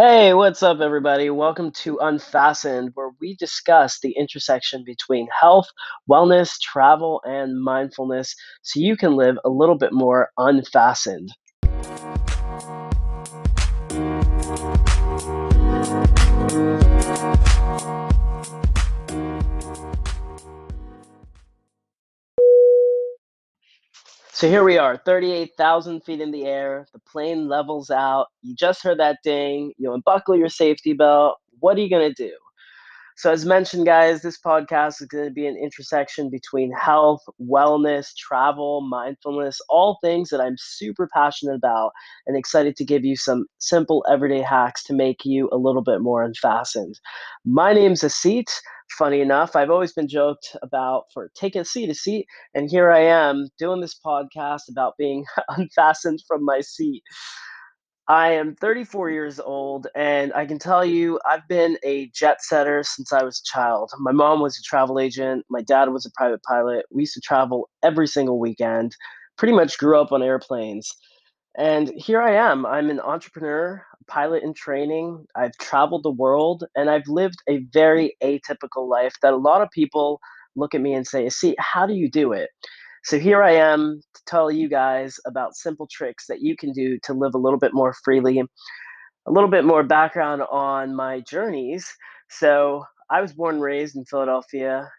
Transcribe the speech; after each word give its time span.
Hey, 0.00 0.32
what's 0.32 0.62
up, 0.62 0.78
everybody? 0.78 1.28
Welcome 1.28 1.72
to 1.82 1.98
Unfastened, 2.00 2.92
where 2.94 3.10
we 3.20 3.34
discuss 3.34 3.98
the 3.98 4.12
intersection 4.12 4.84
between 4.84 5.26
health, 5.40 5.66
wellness, 6.08 6.56
travel, 6.60 7.20
and 7.24 7.60
mindfulness 7.60 8.36
so 8.62 8.78
you 8.78 8.96
can 8.96 9.16
live 9.16 9.38
a 9.44 9.48
little 9.48 9.76
bit 9.76 9.92
more 9.92 10.30
unfastened. 10.38 11.32
So 24.38 24.48
here 24.48 24.62
we 24.62 24.78
are, 24.78 24.96
38,000 25.04 26.04
feet 26.04 26.20
in 26.20 26.30
the 26.30 26.44
air. 26.44 26.86
The 26.92 27.00
plane 27.00 27.48
levels 27.48 27.90
out. 27.90 28.28
You 28.42 28.54
just 28.54 28.84
heard 28.84 29.00
that 29.00 29.18
ding. 29.24 29.72
You 29.78 29.92
unbuckle 29.92 30.36
your 30.36 30.48
safety 30.48 30.92
belt. 30.92 31.38
What 31.58 31.76
are 31.76 31.80
you 31.80 31.90
going 31.90 32.08
to 32.08 32.14
do? 32.14 32.32
So, 33.16 33.32
as 33.32 33.44
mentioned, 33.44 33.84
guys, 33.84 34.22
this 34.22 34.38
podcast 34.40 35.02
is 35.02 35.08
going 35.08 35.24
to 35.24 35.32
be 35.32 35.48
an 35.48 35.56
intersection 35.60 36.30
between 36.30 36.70
health, 36.70 37.20
wellness, 37.42 38.14
travel, 38.16 38.80
mindfulness, 38.82 39.58
all 39.68 39.98
things 40.04 40.28
that 40.28 40.40
I'm 40.40 40.54
super 40.56 41.08
passionate 41.12 41.56
about 41.56 41.90
and 42.28 42.36
excited 42.36 42.76
to 42.76 42.84
give 42.84 43.04
you 43.04 43.16
some 43.16 43.46
simple 43.58 44.06
everyday 44.08 44.42
hacks 44.42 44.84
to 44.84 44.94
make 44.94 45.24
you 45.24 45.48
a 45.50 45.56
little 45.56 45.82
bit 45.82 46.00
more 46.00 46.22
unfastened. 46.22 47.00
My 47.44 47.72
name's 47.72 48.02
Asit. 48.02 48.52
Funny 48.96 49.20
enough, 49.20 49.54
I've 49.54 49.70
always 49.70 49.92
been 49.92 50.08
joked 50.08 50.56
about 50.62 51.04
for 51.12 51.30
taking 51.34 51.60
a 51.60 51.64
seat, 51.64 51.90
a 51.90 51.94
seat, 51.94 52.26
and 52.54 52.70
here 52.70 52.90
I 52.90 53.00
am 53.00 53.48
doing 53.58 53.80
this 53.80 53.98
podcast 54.04 54.62
about 54.70 54.94
being 54.98 55.24
unfastened 55.50 56.20
from 56.26 56.44
my 56.44 56.60
seat. 56.60 57.02
I 58.08 58.32
am 58.32 58.54
34 58.54 59.10
years 59.10 59.38
old, 59.38 59.86
and 59.94 60.32
I 60.32 60.46
can 60.46 60.58
tell 60.58 60.82
you 60.82 61.20
I've 61.28 61.46
been 61.46 61.76
a 61.84 62.10
jet 62.14 62.42
setter 62.42 62.82
since 62.82 63.12
I 63.12 63.22
was 63.22 63.38
a 63.40 63.50
child. 63.52 63.90
My 63.98 64.12
mom 64.12 64.40
was 64.40 64.58
a 64.58 64.62
travel 64.62 64.98
agent, 64.98 65.44
my 65.50 65.60
dad 65.60 65.90
was 65.90 66.06
a 66.06 66.10
private 66.16 66.42
pilot. 66.42 66.86
We 66.90 67.02
used 67.02 67.14
to 67.14 67.20
travel 67.20 67.68
every 67.82 68.08
single 68.08 68.40
weekend, 68.40 68.96
pretty 69.36 69.52
much 69.52 69.76
grew 69.78 70.00
up 70.00 70.10
on 70.10 70.22
airplanes. 70.22 70.90
And 71.58 71.90
here 71.96 72.22
I 72.22 72.34
am. 72.34 72.64
I'm 72.64 72.88
an 72.88 73.00
entrepreneur, 73.00 73.84
pilot 74.08 74.42
in 74.42 74.54
training. 74.54 75.24
I've 75.36 75.56
traveled 75.58 76.02
the 76.02 76.10
world, 76.10 76.64
and 76.74 76.90
I've 76.90 77.06
lived 77.06 77.38
a 77.48 77.58
very 77.72 78.16
atypical 78.22 78.88
life 78.88 79.14
that 79.22 79.32
a 79.32 79.36
lot 79.36 79.62
of 79.62 79.70
people 79.70 80.20
look 80.56 80.74
at 80.74 80.80
me 80.80 80.94
and 80.94 81.06
say, 81.06 81.28
See, 81.28 81.54
how 81.58 81.86
do 81.86 81.94
you 81.94 82.10
do 82.10 82.32
it? 82.32 82.50
So 83.04 83.18
here 83.18 83.42
I 83.42 83.52
am 83.52 84.00
to 84.14 84.22
tell 84.26 84.50
you 84.50 84.68
guys 84.68 85.16
about 85.26 85.54
simple 85.54 85.88
tricks 85.90 86.26
that 86.28 86.42
you 86.42 86.56
can 86.56 86.72
do 86.72 86.98
to 87.04 87.14
live 87.14 87.34
a 87.34 87.38
little 87.38 87.58
bit 87.58 87.72
more 87.72 87.94
freely. 88.04 88.38
A 88.38 89.30
little 89.30 89.50
bit 89.50 89.64
more 89.64 89.82
background 89.82 90.42
on 90.50 90.94
my 90.96 91.20
journeys. 91.20 91.86
So 92.30 92.84
I 93.10 93.20
was 93.20 93.32
born 93.32 93.56
and 93.56 93.64
raised 93.64 93.96
in 93.96 94.04
Philadelphia, 94.04 94.90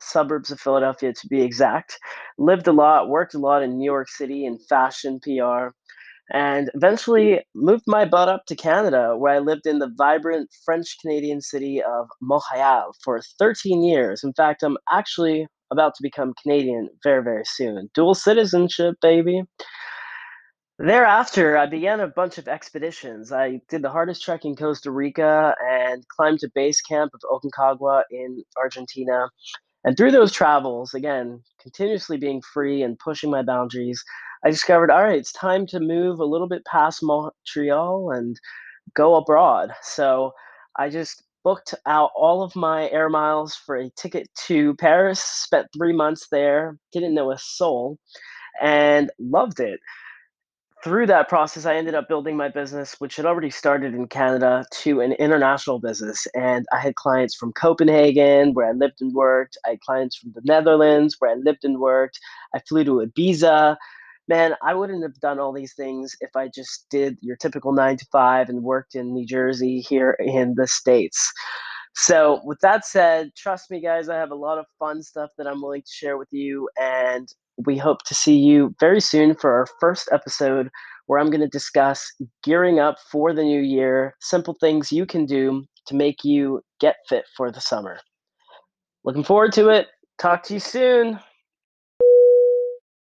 suburbs 0.00 0.50
of 0.50 0.60
Philadelphia 0.60 1.12
to 1.12 1.28
be 1.28 1.42
exact. 1.42 1.98
Lived 2.38 2.68
a 2.68 2.72
lot, 2.72 3.08
worked 3.08 3.34
a 3.34 3.38
lot 3.38 3.62
in 3.62 3.76
New 3.76 3.84
York 3.84 4.08
City 4.08 4.46
in 4.46 4.58
fashion 4.68 5.20
PR, 5.22 5.68
and 6.32 6.70
eventually 6.74 7.40
moved 7.54 7.84
my 7.86 8.04
butt 8.04 8.28
up 8.28 8.44
to 8.46 8.56
Canada, 8.56 9.16
where 9.16 9.34
I 9.34 9.38
lived 9.38 9.66
in 9.66 9.78
the 9.78 9.92
vibrant 9.96 10.50
French 10.64 10.96
Canadian 11.00 11.40
city 11.40 11.82
of 11.82 12.08
Montreal 12.20 12.92
for 13.02 13.20
13 13.38 13.82
years. 13.82 14.22
In 14.22 14.32
fact, 14.34 14.62
I'm 14.62 14.76
actually 14.92 15.46
about 15.70 15.94
to 15.94 16.02
become 16.02 16.34
Canadian 16.42 16.88
very, 17.02 17.22
very 17.22 17.44
soon. 17.44 17.88
Dual 17.94 18.14
citizenship, 18.14 18.96
baby. 19.00 19.42
Thereafter, 20.78 21.56
I 21.56 21.66
began 21.66 21.98
a 21.98 22.06
bunch 22.06 22.38
of 22.38 22.46
expeditions. 22.46 23.32
I 23.32 23.60
did 23.68 23.82
the 23.82 23.90
hardest 23.90 24.22
trek 24.22 24.44
in 24.44 24.54
Costa 24.54 24.92
Rica 24.92 25.56
and 25.68 26.06
climbed 26.08 26.38
to 26.40 26.50
base 26.54 26.80
camp 26.80 27.12
of 27.14 27.20
Aconcagua 27.28 28.04
in 28.12 28.44
Argentina. 28.56 29.28
And 29.84 29.96
through 29.96 30.12
those 30.12 30.30
travels, 30.30 30.94
again, 30.94 31.42
continuously 31.60 32.16
being 32.16 32.42
free 32.42 32.82
and 32.82 32.98
pushing 32.98 33.30
my 33.30 33.42
boundaries, 33.42 34.04
I 34.44 34.50
discovered 34.50 34.90
all 34.90 35.02
right, 35.02 35.18
it's 35.18 35.32
time 35.32 35.66
to 35.68 35.80
move 35.80 36.20
a 36.20 36.24
little 36.24 36.48
bit 36.48 36.64
past 36.64 37.02
Montreal 37.02 38.10
and 38.12 38.38
go 38.94 39.16
abroad. 39.16 39.72
So 39.82 40.32
I 40.76 40.88
just 40.88 41.24
booked 41.44 41.74
out 41.86 42.10
all 42.16 42.42
of 42.42 42.54
my 42.54 42.90
air 42.90 43.08
miles 43.08 43.54
for 43.54 43.76
a 43.76 43.90
ticket 43.90 44.28
to 44.46 44.74
Paris, 44.74 45.20
spent 45.20 45.66
three 45.76 45.92
months 45.92 46.28
there, 46.30 46.76
didn't 46.92 47.14
know 47.14 47.30
a 47.32 47.38
soul, 47.38 47.98
and 48.60 49.10
loved 49.18 49.60
it. 49.60 49.80
Through 50.84 51.06
that 51.06 51.28
process, 51.28 51.66
I 51.66 51.74
ended 51.74 51.96
up 51.96 52.06
building 52.08 52.36
my 52.36 52.48
business, 52.48 52.94
which 53.00 53.16
had 53.16 53.26
already 53.26 53.50
started 53.50 53.94
in 53.94 54.06
Canada, 54.06 54.64
to 54.82 55.00
an 55.00 55.12
international 55.14 55.80
business. 55.80 56.28
And 56.34 56.66
I 56.72 56.78
had 56.78 56.94
clients 56.94 57.34
from 57.34 57.52
Copenhagen, 57.52 58.54
where 58.54 58.68
I 58.68 58.72
lived 58.72 59.00
and 59.00 59.12
worked. 59.12 59.58
I 59.66 59.70
had 59.70 59.80
clients 59.80 60.16
from 60.16 60.32
the 60.36 60.42
Netherlands, 60.44 61.16
where 61.18 61.32
I 61.32 61.34
lived 61.34 61.64
and 61.64 61.80
worked. 61.80 62.20
I 62.54 62.60
flew 62.60 62.84
to 62.84 63.04
Ibiza 63.06 63.76
man, 64.28 64.54
I 64.62 64.74
wouldn't 64.74 65.02
have 65.02 65.18
done 65.20 65.38
all 65.38 65.52
these 65.52 65.74
things 65.74 66.14
if 66.20 66.30
I 66.36 66.48
just 66.48 66.86
did 66.90 67.16
your 67.20 67.36
typical 67.36 67.72
nine 67.72 67.96
to 67.96 68.06
five 68.12 68.48
and 68.48 68.62
worked 68.62 68.94
in 68.94 69.12
New 69.12 69.26
Jersey 69.26 69.80
here 69.80 70.16
in 70.20 70.54
the 70.56 70.66
States. 70.66 71.32
So, 71.94 72.40
with 72.44 72.60
that 72.60 72.84
said, 72.84 73.30
trust 73.36 73.70
me, 73.70 73.80
guys, 73.80 74.08
I 74.08 74.16
have 74.16 74.30
a 74.30 74.36
lot 74.36 74.58
of 74.58 74.66
fun 74.78 75.02
stuff 75.02 75.30
that 75.36 75.48
I'm 75.48 75.60
willing 75.60 75.82
to 75.82 75.92
share 75.92 76.16
with 76.16 76.28
you. 76.30 76.68
And 76.80 77.28
we 77.66 77.76
hope 77.76 78.04
to 78.04 78.14
see 78.14 78.36
you 78.36 78.74
very 78.78 79.00
soon 79.00 79.34
for 79.34 79.52
our 79.52 79.66
first 79.80 80.08
episode 80.12 80.68
where 81.06 81.18
I'm 81.18 81.30
going 81.30 81.40
to 81.40 81.48
discuss 81.48 82.06
gearing 82.44 82.78
up 82.78 82.98
for 83.10 83.32
the 83.32 83.42
new 83.42 83.60
year, 83.60 84.14
simple 84.20 84.54
things 84.60 84.92
you 84.92 85.06
can 85.06 85.26
do 85.26 85.64
to 85.86 85.96
make 85.96 86.22
you 86.22 86.60
get 86.80 86.96
fit 87.08 87.24
for 87.36 87.50
the 87.50 87.60
summer. 87.60 87.98
Looking 89.04 89.24
forward 89.24 89.52
to 89.54 89.70
it. 89.70 89.88
Talk 90.18 90.42
to 90.44 90.54
you 90.54 90.60
soon. 90.60 91.18